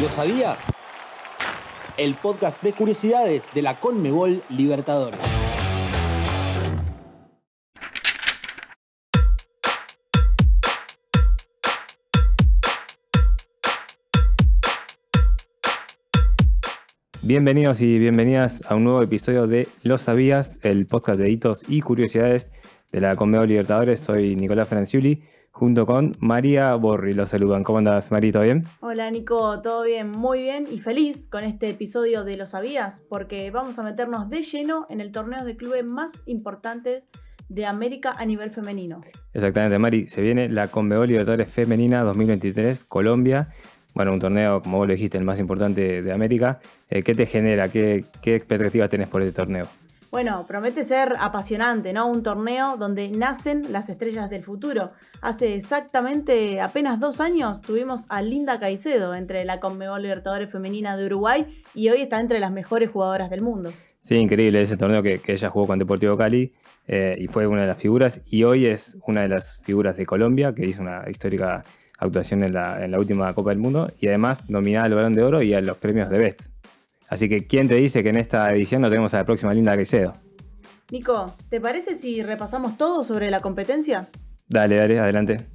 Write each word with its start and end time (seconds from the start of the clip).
¿Lo 0.00 0.10
sabías? 0.10 0.70
El 1.96 2.16
podcast 2.16 2.62
de 2.62 2.74
curiosidades 2.74 3.50
de 3.54 3.62
la 3.62 3.80
Conmebol 3.80 4.42
Libertadores. 4.50 5.18
Bienvenidos 17.22 17.80
y 17.80 17.98
bienvenidas 17.98 18.62
a 18.68 18.74
un 18.74 18.84
nuevo 18.84 19.02
episodio 19.02 19.46
de 19.46 19.66
Lo 19.82 19.96
Sabías, 19.96 20.58
el 20.62 20.84
podcast 20.84 21.18
de 21.18 21.30
hitos 21.30 21.62
y 21.68 21.80
curiosidades 21.80 22.52
de 22.92 23.00
la 23.00 23.16
Conmebol 23.16 23.48
Libertadores. 23.48 24.00
Soy 24.00 24.36
Nicolás 24.36 24.68
Franciuli, 24.68 25.22
junto 25.56 25.86
con 25.86 26.12
María 26.20 26.74
Borri. 26.74 27.14
Los 27.14 27.30
saludan. 27.30 27.64
¿Cómo 27.64 27.78
andas, 27.78 28.10
María? 28.10 28.32
¿Todo 28.32 28.42
bien? 28.42 28.64
Hola, 28.80 29.10
Nico. 29.10 29.62
¿Todo 29.62 29.84
bien? 29.84 30.10
Muy 30.10 30.42
bien 30.42 30.66
y 30.70 30.78
feliz 30.80 31.28
con 31.28 31.44
este 31.44 31.70
episodio 31.70 32.24
de 32.24 32.36
Lo 32.36 32.44
Sabías, 32.44 33.02
porque 33.08 33.50
vamos 33.50 33.78
a 33.78 33.82
meternos 33.82 34.28
de 34.28 34.42
lleno 34.42 34.86
en 34.90 35.00
el 35.00 35.12
torneo 35.12 35.46
de 35.46 35.56
clubes 35.56 35.82
más 35.82 36.22
importantes 36.26 37.04
de 37.48 37.64
América 37.64 38.12
a 38.18 38.26
nivel 38.26 38.50
femenino. 38.50 39.00
Exactamente, 39.32 39.78
Mari. 39.78 40.08
Se 40.08 40.20
viene 40.20 40.50
la 40.50 40.68
Conmebol 40.68 41.08
Libertadores 41.08 41.48
Femenina 41.48 42.02
2023, 42.02 42.84
Colombia 42.84 43.48
bueno, 43.96 44.12
un 44.12 44.20
torneo, 44.20 44.60
como 44.60 44.76
vos 44.76 44.86
lo 44.86 44.92
dijiste, 44.92 45.16
el 45.16 45.24
más 45.24 45.40
importante 45.40 46.02
de 46.02 46.12
América. 46.12 46.60
Eh, 46.90 47.02
¿Qué 47.02 47.14
te 47.14 47.24
genera? 47.24 47.70
¿Qué, 47.70 48.04
¿Qué 48.20 48.34
expectativas 48.36 48.90
tenés 48.90 49.08
por 49.08 49.22
este 49.22 49.34
torneo? 49.34 49.66
Bueno, 50.16 50.46
promete 50.48 50.82
ser 50.82 51.12
apasionante, 51.20 51.92
¿no? 51.92 52.06
Un 52.06 52.22
torneo 52.22 52.78
donde 52.78 53.10
nacen 53.10 53.70
las 53.70 53.90
estrellas 53.90 54.30
del 54.30 54.44
futuro. 54.44 54.92
Hace 55.20 55.54
exactamente 55.56 56.62
apenas 56.62 56.98
dos 56.98 57.20
años 57.20 57.60
tuvimos 57.60 58.06
a 58.08 58.22
Linda 58.22 58.58
Caicedo 58.58 59.14
entre 59.14 59.44
la 59.44 59.60
Conmebol 59.60 60.00
Libertadores 60.00 60.50
Femenina 60.50 60.96
de 60.96 61.04
Uruguay 61.04 61.62
y 61.74 61.90
hoy 61.90 62.00
está 62.00 62.18
entre 62.18 62.40
las 62.40 62.50
mejores 62.50 62.88
jugadoras 62.88 63.28
del 63.28 63.42
mundo. 63.42 63.68
Sí, 64.00 64.14
increíble 64.14 64.62
ese 64.62 64.78
torneo 64.78 65.02
que, 65.02 65.20
ella 65.26 65.50
jugó 65.50 65.66
con 65.66 65.78
Deportivo 65.78 66.16
Cali 66.16 66.54
eh, 66.88 67.14
y 67.18 67.26
fue 67.26 67.46
una 67.46 67.60
de 67.60 67.66
las 67.66 67.76
figuras 67.76 68.22
y 68.24 68.44
hoy 68.44 68.64
es 68.64 68.96
una 69.06 69.20
de 69.20 69.28
las 69.28 69.58
figuras 69.64 69.98
de 69.98 70.06
Colombia 70.06 70.54
que 70.54 70.64
hizo 70.64 70.80
una 70.80 71.04
histórica 71.10 71.62
actuación 71.98 72.42
en 72.42 72.54
la, 72.54 72.82
en 72.82 72.90
la 72.90 72.98
última 72.98 73.34
Copa 73.34 73.50
del 73.50 73.58
Mundo 73.58 73.92
y 74.00 74.08
además 74.08 74.48
nominada 74.48 74.86
al 74.86 74.94
Balón 74.94 75.12
de 75.12 75.22
Oro 75.22 75.42
y 75.42 75.52
a 75.52 75.60
los 75.60 75.76
premios 75.76 76.08
de 76.08 76.16
Best. 76.16 76.55
Así 77.08 77.28
que, 77.28 77.46
¿quién 77.46 77.68
te 77.68 77.74
dice 77.74 78.02
que 78.02 78.08
en 78.08 78.16
esta 78.16 78.48
edición 78.50 78.82
no 78.82 78.88
tenemos 78.88 79.14
a 79.14 79.18
la 79.18 79.24
próxima 79.24 79.54
Linda 79.54 79.74
Caicedo? 79.76 80.12
Nico, 80.90 81.34
¿te 81.48 81.60
parece 81.60 81.94
si 81.94 82.22
repasamos 82.22 82.76
todo 82.76 83.04
sobre 83.04 83.30
la 83.30 83.40
competencia? 83.40 84.08
Dale, 84.48 84.76
dale, 84.76 84.98
adelante. 84.98 85.48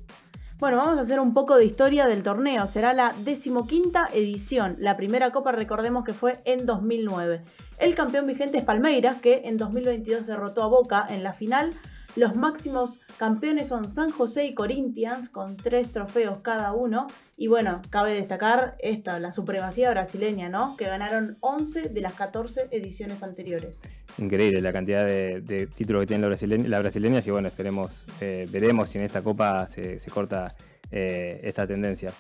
Bueno, 0.60 0.78
vamos 0.78 0.98
a 0.98 1.02
hacer 1.02 1.20
un 1.20 1.34
poco 1.34 1.58
de 1.58 1.66
historia 1.66 2.06
del 2.06 2.22
torneo. 2.22 2.68
Será 2.68 2.94
la 2.94 3.16
decimoquinta 3.24 4.10
edición. 4.14 4.76
La 4.80 4.96
primera 4.96 5.32
copa, 5.32 5.52
recordemos 5.52 6.04
que 6.04 6.14
fue 6.14 6.42
en 6.46 6.66
2009. 6.66 7.42
El 7.80 7.96
campeón 7.96 8.28
vigente 8.28 8.60
es 8.60 8.64
Palmeiras, 8.64 9.22
que 9.22 9.42
en 9.46 9.58
2022 9.58 10.28
derrotó 10.28 10.64
a 10.64 10.68
Boca 10.68 11.08
en 11.10 11.24
la 11.24 11.34
final 11.34 11.74
los 12.16 12.36
máximos 12.36 13.00
campeones 13.18 13.70
son 13.70 13.88
San 13.88 14.12
José 14.12 14.46
y 14.46 14.54
Corinthians 14.54 15.30
con 15.30 15.56
tres 15.56 15.94
trofeos 15.94 16.40
cada 16.40 16.74
uno. 16.74 17.08
Y 17.42 17.48
bueno, 17.48 17.82
cabe 17.90 18.14
destacar 18.14 18.76
esta, 18.78 19.20
la 19.20 19.32
supremacía 19.32 19.90
brasileña, 19.90 20.48
¿no? 20.48 20.78
Que 20.78 20.86
ganaron 20.86 21.38
11 21.40 21.90
de 21.90 22.00
las 22.00 22.14
14 22.14 22.68
ediciones 22.70 23.24
anteriores. 23.24 23.82
Increíble 24.20 24.62
la 24.62 24.72
cantidad 24.72 25.04
de, 25.08 25.68
títulos 25.76 26.02
que 26.02 26.06
tienen 26.06 26.70
las 26.70 26.82
brasileñas 26.84 27.26
y 27.26 27.32
bueno, 27.32 27.48
esperemos, 27.48 28.06
eh, 28.20 28.48
veremos 28.52 28.90
si 28.90 29.00
en 29.00 29.06
esta 29.06 29.24
copa 29.24 29.68
se, 29.68 29.98
corta 30.12 30.54
eh, 30.92 31.42
esta 31.42 31.66
tendencia. 31.66 32.14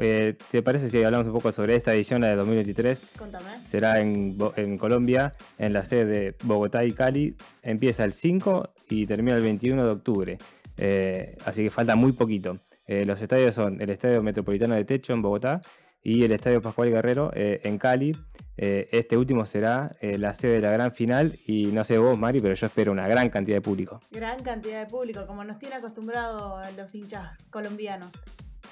Eh, 0.00 0.38
¿Te 0.50 0.62
parece 0.62 0.88
si 0.88 1.02
hablamos 1.02 1.26
un 1.26 1.34
poco 1.34 1.52
sobre 1.52 1.76
esta 1.76 1.92
edición, 1.92 2.22
la 2.22 2.28
de 2.28 2.36
2023? 2.36 3.02
Contame. 3.18 3.60
Será 3.68 4.00
en, 4.00 4.38
en 4.56 4.78
Colombia, 4.78 5.34
en 5.58 5.74
la 5.74 5.84
sede 5.84 6.06
de 6.06 6.34
Bogotá 6.44 6.82
y 6.86 6.92
Cali. 6.92 7.36
Empieza 7.62 8.04
el 8.04 8.14
5 8.14 8.70
y 8.88 9.04
termina 9.04 9.36
el 9.36 9.42
21 9.42 9.84
de 9.84 9.90
octubre. 9.90 10.38
Eh, 10.78 11.36
así 11.44 11.64
que 11.64 11.70
falta 11.70 11.94
muy 11.94 12.12
poquito. 12.12 12.58
Eh, 12.86 13.04
los 13.04 13.20
estadios 13.20 13.54
son 13.54 13.80
el 13.80 13.90
Estadio 13.90 14.22
Metropolitano 14.22 14.74
de 14.74 14.84
Techo 14.84 15.12
en 15.12 15.22
Bogotá 15.22 15.60
y 16.02 16.24
el 16.24 16.32
Estadio 16.32 16.60
Pascual 16.60 16.90
Guerrero 16.90 17.30
eh, 17.34 17.60
en 17.64 17.78
Cali. 17.78 18.12
este 18.56 19.16
último 19.16 19.46
será 19.46 19.96
la 20.00 20.34
sede 20.34 20.54
de 20.54 20.60
la 20.60 20.70
gran 20.72 20.92
final 20.92 21.32
y 21.46 21.66
no 21.66 21.84
sé 21.84 21.98
vos, 21.98 22.18
Mari, 22.18 22.40
pero 22.40 22.54
yo 22.54 22.66
espero 22.66 22.92
una 22.92 23.08
gran 23.08 23.30
cantidad 23.30 23.56
de 23.56 23.62
público. 23.62 24.00
Gran 24.10 24.42
cantidad 24.42 24.84
de 24.84 24.90
público, 24.90 25.26
como 25.26 25.42
nos 25.44 25.58
tiene 25.58 25.76
acostumbrado 25.76 26.60
los 26.76 26.94
hinchas 26.94 27.46
colombianos. 27.50 28.10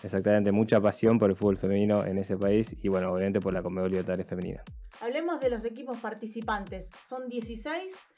Exactamente, 0.02 0.50
mucha 0.50 0.80
pasión 0.80 1.18
por 1.18 1.30
el 1.30 1.36
fútbol 1.36 1.58
femenino 1.58 2.04
en 2.06 2.18
ese 2.18 2.36
país 2.36 2.74
y 2.82 2.88
bueno, 2.88 3.12
obviamente 3.12 3.40
por 3.40 3.52
la 3.52 3.62
Conmebol 3.62 3.90
Libertadores 3.90 4.26
Femenina. 4.26 4.62
Hablemos 5.00 5.40
de 5.40 5.50
los 5.50 5.64
equipos 5.64 5.98
participantes. 5.98 6.90
Son 7.06 7.28
16 7.28 8.08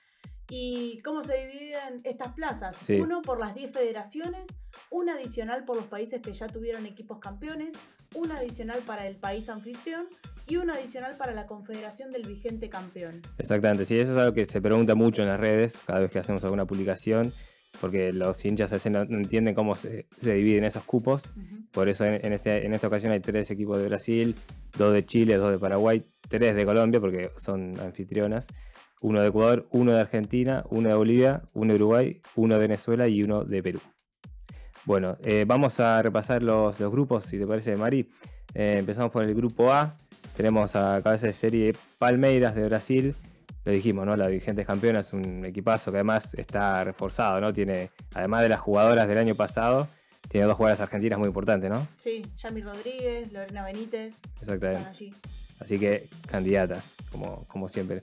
¿Y 0.54 1.00
cómo 1.02 1.22
se 1.22 1.46
dividen 1.46 2.02
estas 2.04 2.34
plazas? 2.34 2.76
Uno 2.90 3.22
por 3.22 3.40
las 3.40 3.54
10 3.54 3.72
federaciones, 3.72 4.50
una 4.90 5.14
adicional 5.14 5.64
por 5.64 5.76
los 5.76 5.86
países 5.86 6.20
que 6.20 6.34
ya 6.34 6.46
tuvieron 6.46 6.84
equipos 6.84 7.20
campeones, 7.20 7.74
una 8.14 8.36
adicional 8.36 8.80
para 8.80 9.06
el 9.06 9.16
país 9.16 9.48
anfitrión 9.48 10.08
y 10.46 10.58
una 10.58 10.74
adicional 10.74 11.16
para 11.16 11.32
la 11.32 11.46
confederación 11.46 12.12
del 12.12 12.28
vigente 12.28 12.68
campeón. 12.68 13.22
Exactamente, 13.38 13.86
sí, 13.86 13.98
eso 13.98 14.12
es 14.12 14.18
algo 14.18 14.34
que 14.34 14.44
se 14.44 14.60
pregunta 14.60 14.94
mucho 14.94 15.22
en 15.22 15.28
las 15.28 15.40
redes 15.40 15.78
cada 15.86 16.00
vez 16.00 16.10
que 16.10 16.18
hacemos 16.18 16.44
alguna 16.44 16.66
publicación, 16.66 17.32
porque 17.80 18.12
los 18.12 18.44
hinchas 18.44 18.72
a 18.72 18.74
veces 18.74 18.92
no, 18.92 19.00
entienden 19.00 19.54
cómo 19.54 19.74
se, 19.74 20.04
dividen 20.20 20.64
esos 20.64 20.84
cupos. 20.84 21.22
Por 21.70 21.88
eso 21.88 22.04
en, 22.04 22.30
este, 22.30 22.66
en 22.66 22.74
esta 22.74 22.88
ocasión 22.88 23.12
hay 23.12 23.20
tres 23.20 23.50
equipos 23.50 23.78
de 23.78 23.88
Brasil, 23.88 24.36
dos 24.76 24.92
de 24.92 25.06
Chile, 25.06 25.36
dos 25.38 25.50
de 25.50 25.58
Paraguay, 25.58 26.04
tres 26.28 26.54
de 26.54 26.66
Colombia, 26.66 27.00
porque 27.00 27.30
son 27.38 27.80
anfitrionas 27.80 28.46
uno 29.02 29.20
de 29.20 29.28
Ecuador, 29.28 29.66
uno 29.70 29.92
de 29.92 30.00
Argentina, 30.00 30.64
uno 30.70 30.88
de 30.88 30.94
Bolivia, 30.94 31.42
uno 31.52 31.72
de 31.72 31.76
Uruguay, 31.76 32.22
uno 32.36 32.54
de 32.54 32.60
Venezuela 32.60 33.08
y 33.08 33.22
uno 33.22 33.44
de 33.44 33.62
Perú. 33.62 33.80
Bueno, 34.84 35.16
eh, 35.24 35.44
vamos 35.46 35.78
a 35.80 36.00
repasar 36.02 36.42
los, 36.42 36.78
grupos, 36.78 37.24
si 37.26 37.38
te 37.38 37.46
parece, 37.46 37.76
Mari. 37.76 38.08
Eh, 38.54 38.76
empezamos 38.78 39.10
por 39.12 39.24
el 39.24 39.34
grupo 39.34 39.72
A. 39.72 39.96
Tenemos 40.36 40.74
a 40.76 41.00
cabeza 41.02 41.26
de 41.26 41.32
serie 41.32 41.74
Palmeiras 41.98 42.54
de 42.54 42.64
Brasil. 42.64 43.14
Lo 43.64 43.72
dijimos, 43.72 44.06
¿no? 44.06 44.16
La 44.16 44.28
vigente 44.28 44.64
campeona 44.64 45.00
es 45.00 45.12
un 45.12 45.44
equipazo 45.44 45.90
que 45.92 45.98
además 45.98 46.34
está 46.34 46.82
reforzado, 46.84 47.40
¿no? 47.40 47.52
Tiene, 47.52 47.90
además 48.14 48.42
de 48.42 48.48
las 48.48 48.60
jugadoras 48.60 49.06
del 49.06 49.18
año 49.18 49.34
pasado, 49.34 49.88
tiene 50.28 50.46
dos 50.46 50.56
jugadoras 50.56 50.80
argentinas 50.80 51.18
muy 51.18 51.28
importantes, 51.28 51.70
¿no? 51.70 51.86
Sí, 51.96 52.22
Yami 52.38 52.62
Rodríguez, 52.62 53.32
Lorena 53.32 53.64
Benítez. 53.64 54.20
Exactamente. 54.40 55.12
Así 55.60 55.78
que 55.78 56.08
candidatas, 56.28 56.88
como, 57.10 57.44
como 57.46 57.68
siempre. 57.68 58.02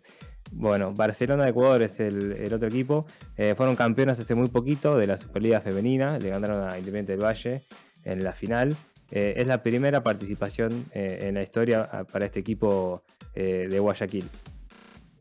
Bueno, 0.51 0.93
Barcelona 0.93 1.43
de 1.43 1.51
Ecuador 1.51 1.81
es 1.81 1.99
el, 1.99 2.51
otro 2.53 2.67
equipo. 2.67 3.05
Eh, 3.37 3.53
fueron 3.55 3.75
campeones 3.75 4.19
hace 4.19 4.35
muy 4.35 4.47
poquito 4.47 4.97
de 4.97 5.07
la 5.07 5.17
Superliga 5.17 5.61
Femenina. 5.61 6.17
Le 6.19 6.29
ganaron 6.29 6.67
a 6.67 6.77
Independiente 6.77 7.13
del 7.13 7.23
Valle 7.23 7.61
en 8.03 8.23
la 8.23 8.33
final. 8.33 8.75
Eh, 9.11 9.35
es 9.37 9.47
la 9.47 9.63
primera 9.63 10.03
participación 10.03 10.85
eh, 10.93 11.19
en 11.23 11.35
la 11.35 11.43
historia 11.43 11.89
ah, 11.91 12.03
para 12.03 12.25
este 12.25 12.39
equipo 12.39 13.03
de 13.35 13.79
Guayaquil. 13.79 14.27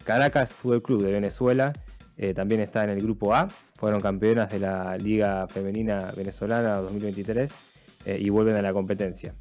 Caracas 0.03 0.53
Fútbol 0.53 0.83
Club 0.83 1.05
de 1.05 1.13
Venezuela 1.13 1.73
también 2.35 2.61
está 2.61 2.83
en 2.83 2.91
el 2.91 3.01
grupo 3.01 3.33
A. 3.33 3.47
Fueron 3.77 4.01
campeonas 4.01 4.51
de 4.51 4.59
la 4.59 4.97
Liga 4.97 5.47
Femenina 5.47 6.11
Venezolana 6.17 6.79
2023 6.79 7.53
y 8.19 8.29
vuelven 8.31 8.57
a 8.57 8.63
la 8.63 8.73
competencia. 8.73 9.37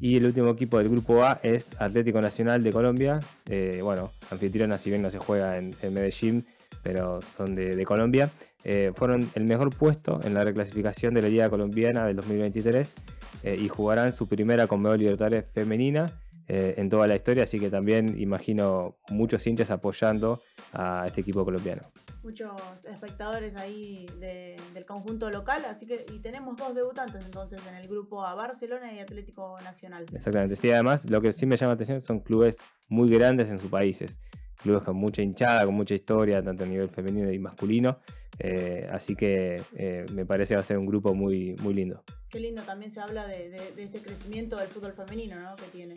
Y 0.00 0.16
el 0.16 0.24
último 0.24 0.50
equipo 0.50 0.78
del 0.78 0.88
grupo 0.88 1.22
A 1.22 1.40
es 1.42 1.78
Atlético 1.78 2.22
Nacional 2.22 2.62
de 2.62 2.72
Colombia. 2.72 3.20
Eh, 3.48 3.80
bueno, 3.82 4.10
anfitriona, 4.30 4.78
si 4.78 4.88
bien 4.88 5.02
no 5.02 5.10
se 5.10 5.18
juega 5.18 5.58
en, 5.58 5.74
Medellín, 5.92 6.46
pero 6.82 7.20
son 7.20 7.54
de, 7.54 7.84
Colombia. 7.84 8.30
Eh, 8.64 8.92
fueron 8.94 9.30
el 9.34 9.44
mejor 9.44 9.74
puesto 9.74 10.18
en 10.24 10.32
la 10.32 10.42
reclasificación 10.42 11.12
de 11.12 11.22
la 11.22 11.28
Liga 11.28 11.50
Colombiana 11.50 12.06
del 12.06 12.16
2023 12.16 12.94
eh, 13.42 13.58
y 13.60 13.68
jugarán 13.68 14.12
su 14.12 14.26
primera 14.26 14.66
Conmebol 14.66 14.98
Libertadores 14.98 15.44
femenina 15.52 16.06
en 16.52 16.88
toda 16.88 17.06
la 17.06 17.14
historia, 17.14 17.44
así 17.44 17.60
que 17.60 17.70
también 17.70 18.20
imagino 18.20 18.96
muchos 19.08 19.46
hinchas 19.46 19.70
apoyando 19.70 20.40
a 20.72 21.04
este 21.06 21.20
equipo 21.20 21.44
colombiano 21.44 21.82
muchos 22.22 22.52
espectadores 22.84 23.56
ahí 23.56 24.06
del 24.18 24.84
conjunto 24.84 25.30
local, 25.30 25.64
así 25.64 25.86
que 25.86 26.04
y 26.12 26.18
tenemos 26.18 26.56
dos 26.56 26.74
debutantes 26.74 27.24
entonces 27.24 27.60
en 27.66 27.74
el 27.76 27.88
grupo 27.88 28.24
a 28.24 28.34
Barcelona 28.34 28.92
y 28.92 28.98
Atlético 28.98 29.58
Nacional. 29.62 30.06
Exactamente, 30.12 30.56
sí, 30.56 30.70
además 30.70 31.08
lo 31.08 31.20
que 31.20 31.32
sí 31.32 31.46
me 31.46 31.56
llama 31.56 31.70
la 31.70 31.74
atención 31.74 32.00
son 32.00 32.20
clubes 32.20 32.58
muy 32.88 33.08
grandes 33.08 33.50
en 33.50 33.58
sus 33.58 33.70
países, 33.70 34.20
clubes 34.62 34.82
con 34.82 34.96
mucha 34.96 35.22
hinchada, 35.22 35.64
con 35.64 35.74
mucha 35.74 35.94
historia, 35.94 36.42
tanto 36.42 36.64
a 36.64 36.66
nivel 36.66 36.88
femenino 36.88 37.32
y 37.32 37.38
masculino, 37.38 37.98
eh, 38.38 38.88
así 38.92 39.16
que 39.16 39.62
eh, 39.74 40.06
me 40.12 40.26
parece 40.26 40.50
que 40.50 40.56
va 40.56 40.62
a 40.62 40.64
ser 40.64 40.78
un 40.78 40.86
grupo 40.86 41.14
muy, 41.14 41.54
muy 41.60 41.74
lindo. 41.74 42.02
Qué 42.28 42.38
lindo 42.38 42.62
también 42.62 42.92
se 42.92 43.00
habla 43.00 43.26
de, 43.26 43.50
de 43.50 43.82
este 43.82 44.00
crecimiento 44.00 44.56
del 44.56 44.68
fútbol 44.68 44.92
femenino 44.92 45.40
¿no? 45.40 45.56
que 45.56 45.64
tiene. 45.64 45.96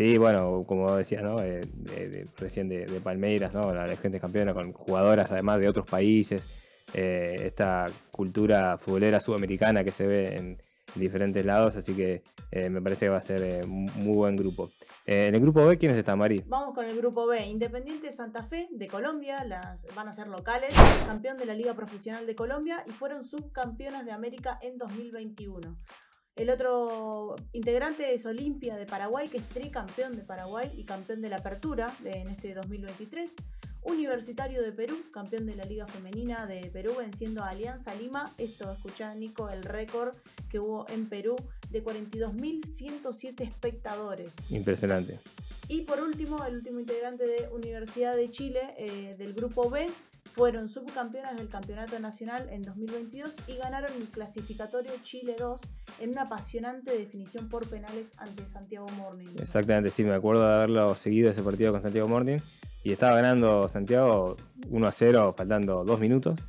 Sí, 0.00 0.16
bueno, 0.16 0.64
como 0.66 0.96
decía, 0.96 1.20
¿no? 1.20 1.42
Eh, 1.42 1.60
recién 2.38 2.70
de, 2.70 2.86
Palmeiras, 3.04 3.52
¿no? 3.52 3.70
La 3.74 3.86
gente 3.98 4.18
campeona 4.18 4.54
con 4.54 4.72
jugadoras 4.72 5.30
además 5.30 5.60
de 5.60 5.68
otros 5.68 5.84
países. 5.84 6.42
Eh, 6.94 7.36
esta 7.44 7.84
cultura 8.10 8.78
futbolera 8.78 9.20
sudamericana 9.20 9.84
que 9.84 9.92
se 9.92 10.06
ve 10.06 10.36
en, 10.36 10.62
en 10.94 11.00
diferentes 11.02 11.44
lados, 11.44 11.76
así 11.76 11.92
que 11.92 12.22
eh, 12.50 12.70
me 12.70 12.80
parece 12.80 13.04
que 13.04 13.10
va 13.10 13.18
a 13.18 13.22
ser 13.22 13.66
un 13.66 13.90
muy 13.96 14.14
buen 14.16 14.36
grupo. 14.36 14.70
En 15.04 15.34
el 15.34 15.40
grupo 15.42 15.66
B, 15.66 15.76
¿quiénes 15.76 15.98
están, 15.98 16.18
Mari? 16.18 16.44
Vamos 16.46 16.74
con 16.74 16.86
el 16.86 16.96
grupo 16.96 17.26
B. 17.26 17.44
Independiente 17.44 18.10
Santa 18.10 18.42
Fe 18.44 18.68
de 18.70 18.86
Colombia, 18.86 19.44
las 19.44 19.86
van 19.94 20.08
a 20.08 20.14
ser 20.14 20.28
locales, 20.28 20.72
campeón 21.06 21.36
de 21.36 21.44
la 21.44 21.52
Liga 21.52 21.74
Profesional 21.74 22.26
de 22.26 22.34
Colombia 22.34 22.84
y 22.86 22.90
fueron 22.92 23.22
subcampeonas 23.22 24.06
de 24.06 24.12
América 24.12 24.58
en 24.62 24.78
2021. 24.78 25.76
El 26.40 26.48
otro 26.48 27.36
integrante 27.52 28.14
es 28.14 28.24
Olimpia 28.24 28.74
de 28.76 28.86
Paraguay, 28.86 29.28
que 29.28 29.36
es 29.36 29.46
tricampeón 29.50 30.12
de 30.12 30.22
Paraguay 30.22 30.70
y 30.74 30.84
campeón 30.84 31.20
de 31.20 31.28
la 31.28 31.36
Apertura 31.36 31.94
de- 32.02 32.12
en 32.12 32.28
este 32.30 32.54
2023. 32.54 33.34
Universitario 33.82 34.62
de 34.62 34.72
Perú, 34.72 34.96
campeón 35.12 35.44
de 35.44 35.54
la 35.54 35.64
Liga 35.64 35.86
Femenina 35.86 36.46
de 36.46 36.62
Perú, 36.70 36.94
venciendo 36.98 37.42
a 37.44 37.50
Alianza 37.50 37.94
Lima. 37.94 38.32
Esto, 38.38 38.72
escuchá, 38.72 39.14
Nico, 39.14 39.50
el 39.50 39.62
récord 39.64 40.14
que 40.48 40.58
hubo 40.58 40.86
en 40.88 41.10
Perú 41.10 41.36
de 41.68 41.82
42.107 41.84 43.42
espectadores. 43.44 44.34
Impresionante. 44.48 45.18
Y 45.68 45.82
por 45.82 46.00
último, 46.00 46.42
el 46.46 46.54
último 46.56 46.80
integrante 46.80 47.26
de 47.26 47.48
Universidad 47.52 48.16
de 48.16 48.30
Chile 48.30 48.60
eh, 48.78 49.14
del 49.18 49.34
grupo 49.34 49.68
B 49.68 49.88
fueron 50.34 50.68
subcampeonas 50.68 51.36
del 51.36 51.48
Campeonato 51.48 51.98
Nacional 51.98 52.48
en 52.50 52.62
2022 52.62 53.34
y 53.48 53.56
ganaron 53.56 53.90
el 53.96 54.08
clasificatorio 54.08 54.92
Chile 55.02 55.34
2 55.38 55.60
en 56.00 56.10
una 56.10 56.22
apasionante 56.22 56.96
definición 56.96 57.48
por 57.48 57.68
penales 57.68 58.12
ante 58.18 58.46
Santiago 58.48 58.86
Morning. 58.96 59.28
Exactamente, 59.40 59.90
sí, 59.90 60.04
me 60.04 60.14
acuerdo 60.14 60.46
de 60.46 60.54
haberlo 60.54 60.94
seguido 60.94 61.30
ese 61.30 61.42
partido 61.42 61.72
con 61.72 61.82
Santiago 61.82 62.08
Morning. 62.08 62.38
Y 62.82 62.92
estaba 62.92 63.16
ganando 63.16 63.68
Santiago 63.68 64.36
1 64.70 64.86
a 64.86 64.92
0, 64.92 65.34
faltando 65.36 65.84
dos 65.84 66.00
minutos. 66.00 66.40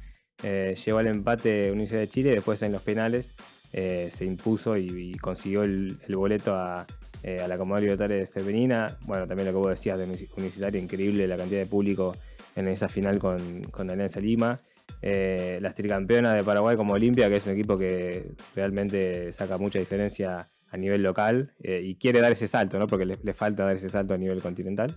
Eh, 0.43 0.75
llegó 0.85 0.99
al 0.99 1.07
empate 1.07 1.69
Universidad 1.71 1.99
de 1.99 2.07
Chile, 2.07 2.31
después 2.31 2.61
en 2.61 2.71
los 2.71 2.81
penales 2.81 3.33
eh, 3.73 4.09
se 4.13 4.25
impuso 4.25 4.77
y, 4.77 5.13
consiguió 5.15 5.63
el, 5.63 5.97
boleto 6.15 6.55
a, 6.55 6.87
eh, 7.23 7.41
a 7.41 7.47
la 7.47 7.57
Comunidad 7.57 7.81
Libertaria 7.83 8.25
Femenina. 8.27 8.97
Bueno, 9.01 9.27
también 9.27 9.47
lo 9.47 9.51
que 9.53 9.57
vos 9.57 9.69
decías 9.69 9.97
de 9.97 10.05
Uni- 10.05 10.27
Universitario, 10.37 10.81
increíble 10.81 11.27
la 11.27 11.35
cantidad 11.37 11.59
de 11.59 11.65
público 11.67 12.15
en 12.55 12.67
esa 12.67 12.87
final 12.89 13.19
con, 13.19 13.61
con 13.65 13.89
Alianza 13.89 14.19
Lima. 14.19 14.61
Eh, 15.01 15.59
las 15.61 15.73
tricampeonas 15.75 16.35
de 16.35 16.43
Paraguay 16.43 16.75
como 16.75 16.93
Olimpia, 16.93 17.29
que 17.29 17.37
es 17.37 17.45
un 17.45 17.53
equipo 17.53 17.77
que 17.77 18.33
realmente 18.55 19.31
saca 19.33 19.57
mucha 19.57 19.79
diferencia 19.79 20.47
a 20.69 20.77
nivel 20.77 21.01
local 21.03 21.53
eh, 21.63 21.81
y 21.83 21.95
quiere 21.95 22.21
dar 22.21 22.31
ese 22.31 22.47
salto, 22.47 22.77
¿no? 22.77 22.87
porque 22.87 23.05
le, 23.05 23.17
le 23.23 23.33
falta 23.33 23.63
dar 23.65 23.75
ese 23.75 23.89
salto 23.89 24.13
a 24.13 24.17
nivel 24.17 24.41
continental. 24.41 24.95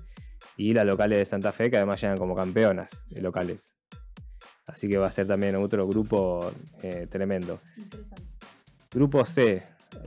Y 0.56 0.73
las 0.73 0.85
locales 0.87 1.19
de 1.19 1.25
Santa 1.25 1.53
Fe, 1.53 1.71
que 1.71 1.77
además 1.79 2.01
llegan 2.01 2.17
como 2.19 2.35
campeonas 2.37 2.91
Sí. 3.06 3.21
locales. 3.21 3.75
Así 4.67 4.89
que 4.89 4.97
va 4.99 5.06
a 5.09 5.11
ser 5.11 5.27
también 5.27 5.56
otro 5.56 5.87
grupo 5.87 6.51
eh, 6.83 7.06
tremendo. 7.11 7.61
Grupo 8.93 9.25
C, 9.25 9.62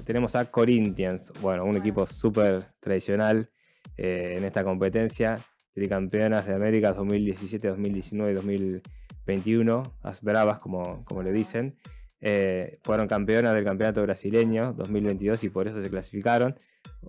tenemos 0.06 0.36
a 0.36 0.46
Corinthians, 0.46 1.32
bueno, 1.42 1.64
un 1.64 1.70
Bueno. 1.72 1.80
equipo 1.82 2.06
súper 2.08 2.66
tradicional 2.80 3.50
en 3.98 4.44
esta 4.44 4.64
competencia, 4.64 5.40
tricampeonas 5.78 6.48
de 6.48 6.56
América 6.56 6.92
2017, 6.94 7.68
2019 7.68 8.32
y 8.32 8.36
2021, 8.36 9.84
as 10.02 10.22
bravas 10.22 10.58
como, 10.60 11.00
como 11.06 11.22
le 11.22 11.32
dicen. 11.32 11.72
Eh, 12.20 12.80
fueron 12.84 13.08
campeonas 13.08 13.54
del 13.54 13.64
campeonato 13.64 14.02
brasileño 14.02 14.74
2022 14.74 15.44
y 15.44 15.50
por 15.50 15.68
eso 15.68 15.80
se 15.84 15.90
clasificaron. 15.92 16.56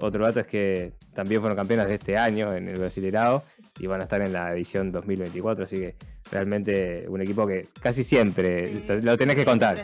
Otro 0.03 0.23
dato 0.25 0.41
es 0.41 0.47
que 0.47 0.93
también 1.15 1.41
fueron 1.41 1.56
campeonas 1.56 1.88
de 1.88 1.94
este 1.94 2.19
año 2.19 2.53
en 2.55 2.69
el 2.69 2.79
Brasilerado 2.79 3.43
y 3.79 3.87
van 3.87 4.00
a 4.00 4.05
estar 4.05 4.20
en 4.20 4.32
la 4.35 4.53
edición 4.53 4.93
2024, 4.93 5.64
así 5.64 5.76
que 5.76 5.94
realmente 6.31 7.06
un 7.09 7.23
equipo 7.23 7.47
que 7.47 7.69
casi 7.81 8.05
siempre 8.05 8.75
Sí, 8.76 8.85
lo, 9.00 9.17
tenés 9.17 9.35
que 9.37 9.47
contar. 9.47 9.82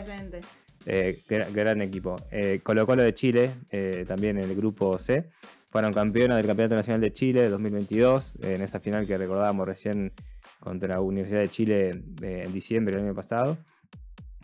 Eh, 0.85 1.17
gra- 1.27 1.51
gran 1.51 1.81
equipo. 1.81 2.17
Eh, 2.29 2.59
Colo 2.61 2.85
Colo 2.85 3.01
de 3.01 3.15
Chile, 3.15 3.51
eh, 3.71 4.05
también 4.07 4.37
en 4.37 4.43
el 4.51 4.55
grupo 4.55 4.99
C, 4.99 5.23
fueron 5.75 5.91
campeonas 5.91 6.37
del 6.37 6.47
Campeonato 6.47 6.75
Nacional 6.75 7.01
de 7.01 7.11
Chile 7.11 7.49
2022, 7.49 8.37
eh, 8.43 8.53
en 8.55 8.61
esta 8.61 8.79
final 8.79 9.05
que 9.05 9.17
recordábamos 9.17 9.67
recién 9.67 10.13
contra 10.61 10.87
la 10.87 11.01
Universidad 11.01 11.41
de 11.41 11.49
Chile 11.49 11.89
eh, 12.21 12.43
en 12.45 12.53
diciembre 12.53 12.95
del 12.95 13.03
año 13.03 13.13
pasado. 13.13 13.57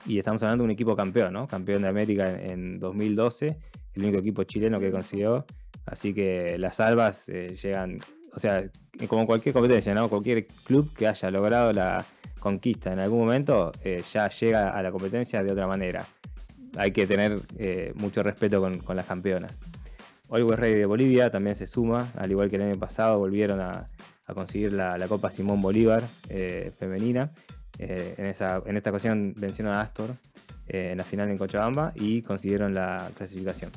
Y 0.06 0.20
estamos 0.20 0.44
hablando 0.44 0.64
de 0.64 0.66
un 0.66 0.72
equipo 0.72 0.94
campeón, 0.94 1.32
¿no? 1.32 1.48
Campeón 1.48 1.84
de 1.84 1.88
América 1.88 2.30
en, 2.30 2.52
en 2.52 2.80
2012, 2.80 3.58
el 3.94 4.04
único 4.04 4.18
equipo 4.20 4.44
chileno 4.44 4.78
que 4.82 4.92
consiguió. 4.92 5.46
Así 5.86 6.14
que 6.14 6.58
las 6.58 6.82
albas 6.82 7.30
eh, 7.30 7.56
llegan, 7.56 8.00
o 8.34 8.38
sea, 8.38 8.70
como 9.08 9.26
cualquier 9.26 9.54
competencia, 9.54 9.96
¿no? 9.96 10.10
Cualquier 10.10 10.48
club 10.66 10.94
que 10.94 11.08
haya 11.08 11.32
logrado 11.32 11.72
la 11.72 12.06
conquista 12.42 12.92
en 12.92 13.00
algún 13.00 13.20
momento 13.20 13.72
eh, 13.86 14.04
ya 14.12 14.28
llega 14.28 14.72
a 14.72 14.84
la 14.84 14.92
competencia 14.92 15.42
de 15.42 15.54
otra 15.54 15.66
manera 15.66 16.06
hay 16.78 16.92
que 16.92 17.06
tener 17.06 17.42
mucho 17.96 18.24
respeto 18.24 18.62
con 18.62 18.96
las 18.96 19.06
campeonas. 19.06 19.60
Always 20.32 20.58
Ready 20.58 20.76
de 20.76 20.86
Bolivia 20.86 21.30
también 21.30 21.58
se 21.58 21.68
suma, 21.68 22.10
al 22.16 22.32
igual 22.32 22.50
que 22.50 22.56
el 22.56 22.62
año 22.62 22.80
pasado, 22.80 23.20
volvieron 23.20 23.60
a, 23.60 23.90
conseguir 24.34 24.72
la, 24.72 25.06
Copa 25.10 25.30
Simón 25.30 25.62
Bolívar 25.62 26.08
eh, 26.30 26.72
femenina. 26.80 27.32
Eh, 27.78 28.16
en, 28.18 28.28
esta 28.78 28.90
ocasión 28.90 29.34
vencieron 29.36 29.74
a 29.74 29.82
Astor 29.82 30.12
eh, 30.70 30.92
en 30.92 30.98
la 30.98 31.04
final 31.04 31.30
en 31.30 31.38
Cochabamba 31.38 31.92
y 31.96 32.22
consiguieron 32.22 32.74
la 32.74 33.12
clasificación. 33.18 33.72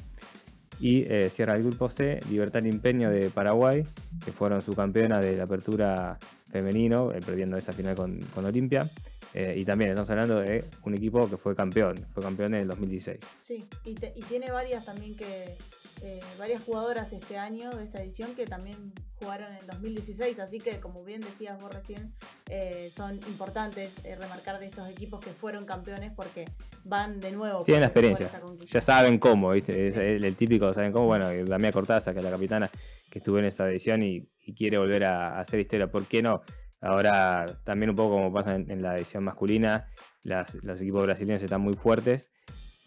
Y 0.79 1.07
cierra 1.31 1.55
el 1.55 1.63
grupo 1.63 1.89
C, 1.89 2.21
Libertad 2.29 2.63
y 2.65 2.69
Empeño 2.69 3.09
de 3.09 3.31
Paraguay, 3.31 3.85
que 4.25 4.33
fueron 4.33 4.61
subcampeonas 4.61 5.23
de 5.23 5.37
la 5.37 5.45
apertura 5.45 6.19
femenino, 6.51 7.13
perdiendo 7.25 7.57
esa 7.57 7.73
final 7.73 7.95
con, 7.97 8.21
Olimpia. 8.45 8.89
Y 9.35 9.65
también 9.65 9.91
estamos 9.91 10.11
hablando 10.11 10.41
de 10.41 10.65
un 10.85 10.95
equipo 10.95 11.31
que 11.31 11.37
fue 11.37 11.55
campeón, 11.55 12.05
fue 12.13 12.23
campeón 12.23 12.55
en 12.55 12.63
el 12.63 12.69
2016. 12.69 13.21
Sí, 13.43 13.65
y 13.85 13.95
tiene 13.95 14.51
varias 14.51 14.85
también 14.85 15.17
que. 15.17 15.57
Eh, 16.05 16.21
varias 16.39 16.63
jugadoras 16.63 17.13
este 17.13 17.39
año 17.39 17.71
de 17.71 17.85
esta 17.85 18.03
edición 18.03 18.35
que 18.35 18.45
también 18.47 18.93
jugaron 19.17 19.55
en 19.55 19.67
2016, 19.67 20.39
así 20.39 20.59
que 20.61 20.79
como 20.81 21.03
bien 21.03 21.21
decías 21.23 21.59
vos 21.61 21.73
recién, 21.73 22.13
eh, 22.51 22.91
son 22.95 23.15
importantes 23.27 23.95
eh, 24.05 24.15
remarcar 24.17 24.59
de 24.61 24.67
estos 24.67 24.89
equipos 24.91 25.21
que 25.25 25.31
fueron 25.31 25.65
campeones 25.65 26.13
porque 26.15 26.45
van 26.85 27.21
de 27.21 27.33
nuevo. 27.33 27.65
Tienen 27.65 27.81
la 27.81 27.87
experiencia, 27.87 28.31
ya 28.67 28.81
saben 28.81 29.19
cómo, 29.19 29.51
¿viste? 29.53 29.89
Es 29.89 29.97
el, 29.97 30.25
el 30.25 30.37
típico, 30.37 30.73
saben 30.75 30.93
cómo. 30.93 31.07
Bueno, 31.07 31.29
Damia 31.47 31.73
Cortaza, 31.73 32.13
que 32.13 32.19
es 32.19 32.25
la 32.25 32.31
capitana 32.31 32.71
que 33.11 33.19
estuvo 33.21 33.39
en 33.39 33.47
esa 33.47 33.69
edición 33.71 34.03
y, 34.03 34.29
y 34.41 34.55
quiere 34.55 34.77
volver 34.79 35.05
a, 35.05 35.39
a 35.39 35.41
hacer 35.41 35.59
historia. 35.61 35.91
¿Por 35.91 36.07
qué 36.07 36.23
no? 36.23 36.43
Ahora, 36.81 37.47
también 37.65 37.91
un 37.91 37.97
poco 37.97 38.17
como 38.17 38.31
pasa 38.33 38.55
en, 38.57 38.71
en 38.71 38.83
la 38.83 38.97
edición 38.99 39.25
masculina, 39.25 39.89
las- 40.23 40.55
los 40.63 40.81
equipos 40.83 41.03
brasileños 41.05 41.43
están 41.43 41.63
muy 41.63 41.73
fuertes, 41.75 42.31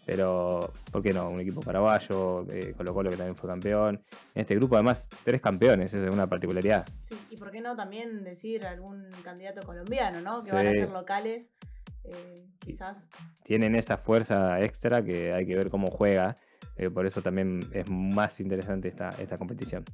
pero 0.08 0.72
¿por 0.90 1.02
qué 1.02 1.12
no? 1.12 1.28
Un 1.28 1.38
equipo 1.38 1.60
paraguayo, 1.60 2.46
eh, 2.50 2.72
Colo 2.74 2.94
Colo 2.94 3.10
que 3.10 3.16
también 3.18 3.36
fue 3.36 3.46
campeón. 3.50 4.02
En 4.34 4.40
este 4.40 4.54
grupo, 4.54 4.74
además, 4.76 5.10
tres 5.22 5.42
campeones, 5.42 5.92
esa 5.92 6.06
es 6.06 6.10
una 6.10 6.26
particularidad. 6.26 6.86
Sí, 7.02 7.14
y 7.28 7.36
por 7.36 7.50
qué 7.50 7.60
no 7.60 7.76
también 7.76 8.24
decir 8.24 8.64
algún 8.64 9.04
candidato 9.22 9.60
colombiano, 9.66 10.22
¿no? 10.22 10.38
Que 10.38 10.46
Sí. 10.46 10.52
van 10.52 10.66
a 10.66 10.72
ser 10.72 10.88
locales, 10.88 11.52
eh, 12.04 12.46
quizás. 12.58 13.06
Tienen 13.44 13.74
esa 13.74 13.98
fuerza 13.98 14.58
extra 14.62 15.04
que 15.04 15.34
hay 15.34 15.46
que 15.46 15.54
ver 15.56 15.68
cómo 15.68 15.88
juega. 15.90 16.36
eh, 16.80 16.90
por 16.90 17.04
eso 17.06 17.20
también 17.22 17.58
es 17.72 17.90
más 17.90 18.38
interesante 18.38 18.86
esta, 18.86 19.08
esta 19.18 19.36
competición. 19.36 19.84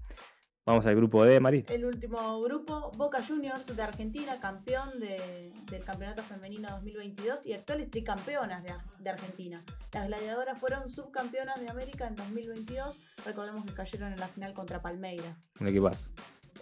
Vamos 0.67 0.87
al 0.87 0.97
grupo 0.97 1.23
D, 1.27 1.41
Mari. 1.41 1.67
El 1.69 1.85
último 1.85 2.41
grupo, 2.41 2.91
Boca 2.97 3.23
Juniors 3.23 3.67
de 3.77 3.83
Argentina, 3.83 4.41
campeón 4.41 4.99
de- 4.99 5.53
del 5.71 5.85
Campeonato 5.85 6.23
Femenino 6.23 6.71
2022 6.71 7.45
y 7.45 7.53
actuales 7.53 7.91
tricampeonas 7.91 8.63
de, 8.63 8.71
Ar- 8.71 8.83
de 8.99 9.11
Argentina. 9.11 9.63
Las 9.93 10.07
gladiadoras 10.07 10.59
fueron 10.59 10.89
subcampeonas 10.89 11.61
de 11.61 11.69
América 11.69 12.07
en 12.07 12.15
2022. 12.15 12.99
Recordemos 13.27 13.63
que 13.67 13.75
cayeron 13.75 14.15
en 14.15 14.19
la 14.19 14.29
final 14.29 14.55
contra 14.55 14.81
Palmeiras. 14.81 15.51
Un 15.61 15.69
equipazo. 15.69 16.09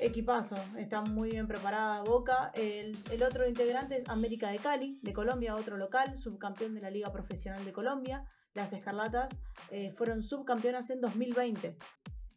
Equipazo, 0.00 0.56
está 0.76 1.02
muy 1.02 1.30
bien 1.30 1.46
preparada 1.46 2.02
Boca. 2.02 2.50
El, 2.54 2.98
el 3.12 3.22
otro 3.22 3.46
integrante 3.46 3.98
es 3.98 4.08
América 4.08 4.50
de 4.50 4.58
Cali, 4.58 4.98
de 5.02 5.12
Colombia, 5.12 5.54
otro 5.54 5.76
local, 5.76 6.18
subcampeón 6.18 6.74
de 6.74 6.80
la 6.80 6.90
Liga 6.90 7.12
Profesional 7.12 7.64
de 7.64 7.72
Colombia. 7.72 8.24
Las 8.54 8.72
Escarlatas 8.72 9.40
eh, 9.70 9.92
fueron 9.92 10.22
subcampeonas 10.24 10.90
en 10.90 11.00
2020, 11.00 11.76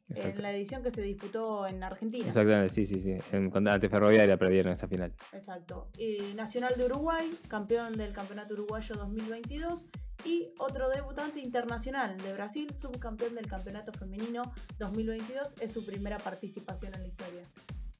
en 0.09 0.17
Exacto. 0.17 0.41
la 0.41 0.51
edición 0.51 0.83
que 0.83 0.91
se 0.91 1.01
disputó 1.01 1.65
en 1.67 1.83
Argentina. 1.83 2.27
Exactamente, 2.27 2.73
sí, 2.73 2.85
sí, 2.85 3.01
sí. 3.01 3.17
En, 3.31 3.51
ante 3.67 3.89
Ferroviaria 3.89 4.37
perdieron 4.37 4.71
esa 4.71 4.87
final. 4.87 5.11
Exacto. 5.33 5.89
Y 5.97 6.33
Nacional 6.35 6.73
de 6.77 6.85
Uruguay, 6.85 7.31
campeón 7.47 7.93
del 7.97 8.13
Campeonato 8.13 8.53
Uruguayo 8.53 8.95
2022. 8.95 9.85
Y 10.23 10.49
otro 10.59 10.89
debutante 10.89 11.39
internacional 11.39 12.17
de 12.17 12.33
Brasil, 12.33 12.67
subcampeón 12.73 13.35
del 13.35 13.47
Campeonato 13.47 13.91
Femenino 13.93 14.41
2022. 14.79 15.55
Es 15.61 15.71
su 15.71 15.85
primera 15.85 16.17
participación 16.17 16.93
en 16.95 17.01
la 17.01 17.07
historia. 17.07 17.41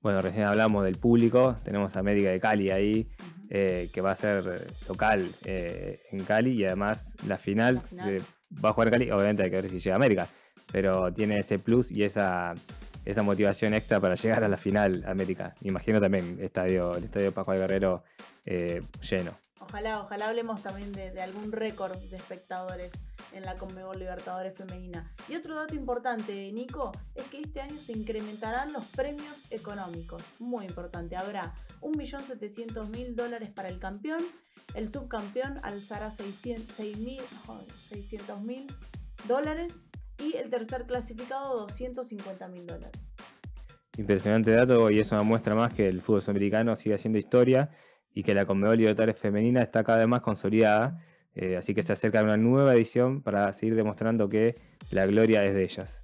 Bueno, 0.01 0.21
recién 0.21 0.43
hablamos 0.45 0.85
del 0.85 0.97
público. 0.97 1.55
Tenemos 1.63 1.95
a 1.95 1.99
América 1.99 2.29
de 2.29 2.39
Cali 2.39 2.69
ahí, 2.69 3.09
eh, 3.49 3.89
que 3.91 4.01
va 4.01 4.11
a 4.11 4.15
ser 4.15 4.67
local 4.87 5.31
eh, 5.43 6.01
en 6.11 6.23
Cali. 6.23 6.51
Y 6.51 6.65
además 6.65 7.15
la 7.27 7.37
final, 7.39 7.75
La 7.75 7.81
final. 7.81 8.19
se 8.21 8.25
va 8.63 8.69
a 8.69 8.73
jugar 8.73 8.87
en 8.89 8.91
Cali. 8.93 9.11
Obviamente 9.11 9.43
hay 9.43 9.49
que 9.49 9.55
ver 9.55 9.69
si 9.69 9.79
llega 9.79 9.95
a 9.95 9.97
América. 9.97 10.27
Pero 10.71 11.13
tiene 11.13 11.39
ese 11.39 11.59
plus 11.59 11.91
y 11.91 12.03
esa, 12.03 12.55
esa 13.05 13.23
motivación 13.23 13.73
extra 13.73 13.99
para 13.99 14.15
llegar 14.15 14.43
a 14.43 14.47
la 14.47 14.57
final 14.57 15.03
América. 15.07 15.55
Imagino 15.61 16.01
también 16.01 16.39
estadio, 16.41 16.95
el 16.95 17.05
estadio 17.05 17.31
Pascual 17.31 17.59
Guerrero 17.59 18.03
eh, 18.45 18.81
lleno. 19.01 19.37
Ojalá, 19.59 20.01
ojalá 20.01 20.27
hablemos 20.27 20.61
también 20.61 20.91
de, 20.91 21.11
de 21.11 21.21
algún 21.21 21.51
récord 21.51 21.97
de 21.97 22.17
espectadores 22.17 22.93
en 23.33 23.43
la 23.43 23.57
Conmebol 23.57 23.99
Libertadores 23.99 24.55
Femenina. 24.55 25.11
Y 25.27 25.35
otro 25.35 25.55
dato 25.55 25.75
importante, 25.75 26.51
Nico, 26.51 26.91
es 27.15 27.23
que 27.25 27.41
este 27.41 27.61
año 27.61 27.79
se 27.79 27.93
incrementarán 27.93 28.73
los 28.73 28.85
premios 28.85 29.39
económicos. 29.49 30.21
Muy 30.39 30.65
importante, 30.65 31.15
habrá 31.15 31.53
1.700.000 31.81 33.15
dólares 33.15 33.49
para 33.49 33.69
el 33.69 33.79
campeón, 33.79 34.23
el 34.73 34.89
subcampeón 34.89 35.59
alzará 35.63 36.11
600.000 36.11 38.67
dólares 39.27 39.83
y 40.19 40.37
el 40.37 40.49
tercer 40.49 40.85
clasificado 40.85 41.67
250.000 41.67 42.65
dólares. 42.65 43.01
Impresionante 43.97 44.51
dato 44.51 44.91
y 44.91 44.99
es 44.99 45.11
una 45.11 45.23
muestra 45.23 45.55
más 45.55 45.73
que 45.73 45.87
el 45.87 46.01
fútbol 46.01 46.21
sudamericano 46.21 46.75
sigue 46.75 46.95
haciendo 46.95 47.17
historia 47.17 47.69
y 48.13 48.23
que 48.23 48.33
la 48.33 48.45
Conmebol 48.45 48.77
Libertadores 48.77 49.17
Femenina 49.17 49.61
está 49.61 49.83
cada 49.83 49.99
vez 49.99 50.07
más 50.07 50.21
consolidada. 50.21 51.01
Eh, 51.33 51.57
así 51.57 51.73
que 51.73 51.83
se 51.83 51.93
acerca 51.93 52.23
una 52.23 52.37
nueva 52.37 52.73
edición 52.75 53.21
para 53.21 53.51
seguir 53.53 53.75
demostrando 53.75 54.29
que 54.29 54.55
la 54.89 55.05
gloria 55.05 55.45
es 55.45 55.53
de 55.53 55.63
ellas. 55.63 56.01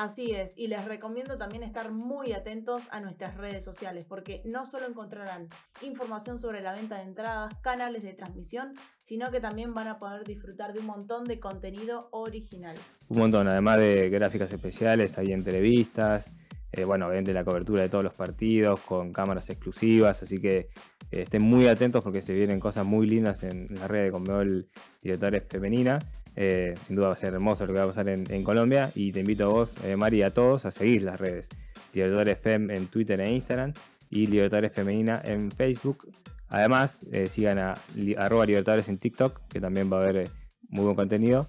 Así 0.00 0.30
es, 0.30 0.54
y 0.56 0.68
les 0.68 0.82
recomiendo 0.86 1.36
también 1.36 1.62
estar 1.62 1.92
muy 1.92 2.32
atentos 2.32 2.88
a 2.90 3.00
nuestras 3.00 3.36
redes 3.36 3.62
sociales, 3.62 4.06
porque 4.08 4.40
no 4.46 4.64
solo 4.64 4.86
encontrarán 4.86 5.48
información 5.82 6.38
sobre 6.38 6.62
la 6.62 6.72
venta 6.72 6.96
de 6.96 7.02
entradas, 7.02 7.52
canales 7.60 8.02
de 8.02 8.14
transmisión, 8.14 8.72
sino 8.98 9.30
que 9.30 9.40
también 9.40 9.74
van 9.74 9.88
a 9.88 9.98
poder 9.98 10.24
disfrutar 10.24 10.72
de 10.72 10.78
un 10.78 10.86
montón 10.86 11.24
de 11.24 11.38
contenido 11.38 12.08
original. 12.12 12.74
Un 13.08 13.18
montón, 13.18 13.46
además 13.46 13.76
de 13.76 14.08
gráficas 14.08 14.50
especiales, 14.50 15.18
hay 15.18 15.34
entrevistas, 15.34 16.32
eh, 16.72 16.84
bueno, 16.84 17.06
obviamente 17.06 17.34
la 17.34 17.44
cobertura 17.44 17.82
de 17.82 17.90
todos 17.90 18.04
los 18.04 18.14
partidos 18.14 18.80
con 18.80 19.12
cámaras 19.12 19.50
exclusivas, 19.50 20.22
así 20.22 20.40
que 20.40 20.70
eh, 21.10 21.22
estén 21.24 21.42
muy 21.42 21.66
atentos 21.66 22.02
porque 22.02 22.22
se 22.22 22.32
vienen 22.32 22.58
cosas 22.58 22.86
muy 22.86 23.06
lindas 23.06 23.42
en 23.42 23.66
la 23.74 23.86
red 23.86 24.04
de 24.04 24.12
Conmebol 24.12 24.66
Libertadores 25.02 25.44
Femenina. 25.46 25.98
Eh, 26.36 26.74
sin 26.86 26.96
duda 26.96 27.08
va 27.08 27.12
a 27.14 27.16
ser 27.16 27.34
hermoso 27.34 27.66
lo 27.66 27.72
que 27.72 27.78
va 27.78 27.84
a 27.84 27.88
pasar 27.88 28.08
en, 28.08 28.44
Colombia 28.44 28.92
y 28.94 29.12
te 29.12 29.20
invito 29.20 29.44
a 29.44 29.48
vos, 29.48 29.74
Mari, 29.96 30.18
y 30.18 30.22
a 30.22 30.32
todos 30.32 30.64
a 30.64 30.70
seguir 30.70 31.02
las 31.02 31.20
redes. 31.20 31.48
Libertadores 31.92 32.38
Fem 32.38 32.70
en 32.70 32.86
Twitter 32.86 33.20
e 33.20 33.30
Instagram 33.32 33.72
y 34.08 34.26
Libertadores 34.26 34.72
Femenina 34.72 35.20
en 35.24 35.50
Facebook. 35.50 36.12
Además, 36.48 37.04
sigan 37.30 37.58
a 37.58 37.74
Libertadores 37.94 38.88
en 38.88 38.98
TikTok, 38.98 39.40
que 39.48 39.60
también 39.60 39.92
va 39.92 39.98
a 39.98 40.02
haber 40.02 40.30
muy 40.68 40.84
buen 40.84 40.96
contenido, 40.96 41.46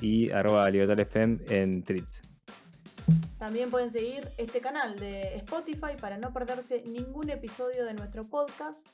y 0.00 0.30
arroba 0.30 0.68
Libertadores 0.70 1.08
Fem 1.08 1.38
en 1.48 1.82
Tweets. 1.82 2.22
También 3.38 3.70
pueden 3.70 3.90
seguir 3.90 4.28
este 4.38 4.60
canal 4.60 4.96
de 4.98 5.36
Spotify 5.38 5.96
para 6.00 6.16
no 6.18 6.32
perderse 6.32 6.82
ningún 6.86 7.28
episodio 7.30 7.84
de 7.84 7.94
nuestro 7.94 8.24
podcast. 8.28 8.86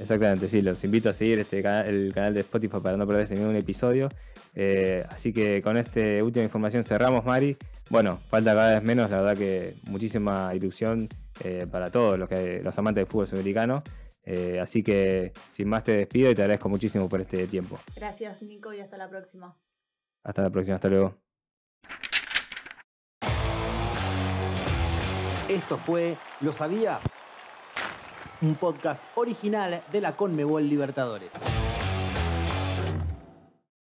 Exactamente, 0.00 0.48
sí, 0.48 0.62
los 0.62 0.82
invito 0.82 1.10
a 1.10 1.12
seguir 1.12 1.40
este 1.40 1.58
el 1.58 2.12
canal 2.14 2.32
de 2.32 2.40
Spotify 2.40 2.78
para 2.82 2.96
no 2.96 3.06
perderse 3.06 3.34
ningún 3.34 3.54
episodio. 3.54 4.08
Eh, 4.54 5.04
así 5.10 5.30
que 5.30 5.60
con 5.60 5.76
esta 5.76 6.00
última 6.24 6.42
información 6.42 6.84
cerramos, 6.84 7.22
Mari. 7.26 7.58
Bueno, 7.90 8.18
falta 8.30 8.54
cada 8.54 8.74
vez 8.74 8.82
menos, 8.82 9.10
la 9.10 9.20
verdad 9.20 9.36
que 9.36 9.74
muchísima 9.84 10.54
ilusión 10.54 11.06
eh, 11.44 11.66
para 11.70 11.90
todos 11.90 12.18
los, 12.18 12.30
que, 12.30 12.62
los 12.62 12.78
amantes 12.78 13.02
del 13.02 13.12
fútbol 13.12 13.26
sudamericano. 13.26 13.82
Eh, 14.24 14.58
así 14.58 14.82
que 14.82 15.32
sin 15.52 15.68
más 15.68 15.84
te 15.84 15.92
despido 15.92 16.30
y 16.30 16.34
te 16.34 16.42
agradezco 16.42 16.70
muchísimo 16.70 17.06
por 17.06 17.20
este 17.20 17.46
tiempo. 17.46 17.78
Gracias, 17.94 18.40
Nico, 18.40 18.72
y 18.72 18.80
hasta 18.80 18.96
la 18.96 19.10
próxima. 19.10 19.54
Hasta 20.24 20.40
la 20.40 20.50
próxima, 20.50 20.76
hasta 20.76 20.88
luego. 20.88 21.14
Esto 25.46 25.76
fue 25.76 26.16
¿Lo 26.40 26.54
sabías? 26.54 27.02
Un 28.42 28.54
podcast 28.54 29.04
original 29.16 29.82
de 29.92 30.00
la 30.00 30.16
Conmebol 30.16 30.66
Libertadores. 30.66 31.30